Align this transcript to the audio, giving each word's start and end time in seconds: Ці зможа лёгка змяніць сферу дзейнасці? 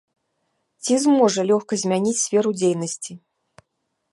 Ці 0.85 0.93
зможа 1.03 1.45
лёгка 1.49 1.73
змяніць 1.83 2.17
сферу 2.23 2.49
дзейнасці? 2.59 3.13